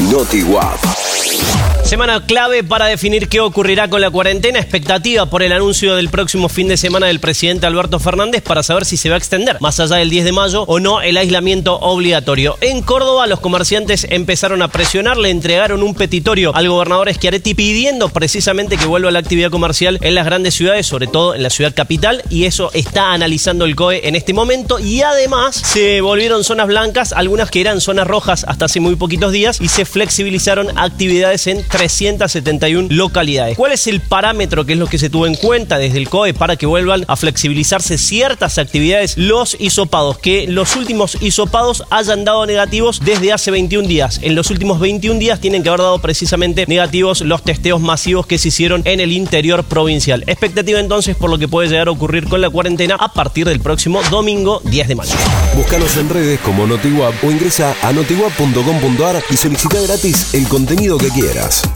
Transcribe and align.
NotiWap. 0.00 1.84
Semana 1.86 2.26
clave 2.26 2.64
para 2.64 2.86
definir 2.86 3.28
qué 3.28 3.38
ocurrirá 3.38 3.88
con 3.88 4.00
la 4.00 4.10
cuarentena. 4.10 4.58
Expectativa 4.58 5.26
por 5.26 5.44
el 5.44 5.52
anuncio 5.52 5.94
del 5.94 6.08
próximo 6.08 6.48
fin 6.48 6.66
de 6.66 6.76
semana 6.76 7.06
del 7.06 7.20
presidente 7.20 7.64
Alberto 7.64 8.00
Fernández 8.00 8.42
para 8.42 8.64
saber 8.64 8.84
si 8.84 8.96
se 8.96 9.08
va 9.08 9.14
a 9.14 9.18
extender 9.18 9.58
más 9.60 9.78
allá 9.78 9.94
del 9.94 10.10
10 10.10 10.24
de 10.24 10.32
mayo 10.32 10.64
o 10.64 10.80
no 10.80 11.00
el 11.00 11.16
aislamiento 11.16 11.78
obligatorio. 11.78 12.58
En 12.60 12.82
Córdoba, 12.82 13.28
los 13.28 13.38
comerciantes 13.38 14.04
empezaron 14.10 14.62
a 14.62 14.68
presionar, 14.68 15.16
le 15.16 15.30
entregaron 15.30 15.84
un 15.84 15.94
petitorio 15.94 16.52
al 16.56 16.68
gobernador 16.68 17.08
Schiaretti 17.14 17.54
pidiendo 17.54 18.08
precisamente 18.08 18.76
que 18.76 18.86
vuelva 18.86 19.12
la 19.12 19.20
actividad 19.20 19.52
comercial 19.52 20.00
en 20.02 20.16
las 20.16 20.26
grandes 20.26 20.54
ciudades, 20.54 20.88
sobre 20.88 21.06
todo 21.06 21.36
en 21.36 21.44
la 21.44 21.50
ciudad 21.50 21.72
capital, 21.72 22.20
y 22.30 22.46
eso 22.46 22.72
está 22.74 23.12
analizando 23.12 23.64
el 23.64 23.76
COE 23.76 24.08
en 24.08 24.16
este 24.16 24.32
momento. 24.32 24.80
Y 24.80 25.02
además 25.02 25.54
se 25.54 26.00
volvieron 26.00 26.42
zonas 26.42 26.66
blancas, 26.66 27.12
algunas 27.12 27.48
que 27.48 27.60
eran 27.60 27.80
zonas 27.80 28.08
rojas 28.08 28.44
hasta 28.48 28.64
hace 28.64 28.80
muy 28.80 28.96
poquitos 28.96 29.30
días, 29.30 29.60
y 29.60 29.68
se 29.68 29.84
flexibilizaron 29.84 30.76
actividades 30.76 31.46
en 31.46 31.62
371 31.88 32.88
localidades. 32.90 33.56
¿Cuál 33.56 33.72
es 33.72 33.86
el 33.86 34.00
parámetro 34.00 34.64
que 34.64 34.72
es 34.72 34.78
lo 34.78 34.86
que 34.86 34.98
se 34.98 35.08
tuvo 35.08 35.26
en 35.26 35.34
cuenta 35.36 35.78
desde 35.78 35.98
el 35.98 36.08
COE 36.08 36.34
para 36.34 36.56
que 36.56 36.66
vuelvan 36.66 37.04
a 37.06 37.16
flexibilizarse 37.16 37.96
ciertas 37.98 38.58
actividades? 38.58 39.16
Los 39.16 39.56
hisopados, 39.58 40.18
que 40.18 40.46
los 40.48 40.74
últimos 40.76 41.16
hisopados 41.20 41.84
hayan 41.90 42.24
dado 42.24 42.44
negativos 42.46 43.00
desde 43.04 43.32
hace 43.32 43.50
21 43.50 43.86
días. 43.86 44.20
En 44.22 44.34
los 44.34 44.50
últimos 44.50 44.80
21 44.80 45.20
días 45.20 45.40
tienen 45.40 45.62
que 45.62 45.68
haber 45.68 45.82
dado 45.82 46.00
precisamente 46.00 46.66
negativos 46.66 47.20
los 47.20 47.42
testeos 47.42 47.80
masivos 47.80 48.26
que 48.26 48.38
se 48.38 48.48
hicieron 48.48 48.82
en 48.84 49.00
el 49.00 49.12
interior 49.12 49.62
provincial. 49.64 50.24
Expectativa 50.26 50.80
entonces 50.80 51.16
por 51.16 51.30
lo 51.30 51.38
que 51.38 51.46
puede 51.46 51.68
llegar 51.68 51.88
a 51.88 51.92
ocurrir 51.92 52.28
con 52.28 52.40
la 52.40 52.50
cuarentena 52.50 52.96
a 52.96 53.12
partir 53.12 53.46
del 53.46 53.60
próximo 53.60 54.00
domingo 54.10 54.60
10 54.64 54.88
de 54.88 54.94
mayo. 54.96 55.14
Búscanos 55.54 55.96
en 55.96 56.08
redes 56.08 56.40
como 56.40 56.66
NotiWap 56.66 57.22
o 57.22 57.30
ingresa 57.30 57.76
a 57.82 57.92
notiwap.com.ar 57.92 59.22
y 59.30 59.36
solicita 59.36 59.80
gratis 59.80 60.34
el 60.34 60.48
contenido 60.48 60.98
que 60.98 61.08
quieras. 61.10 61.62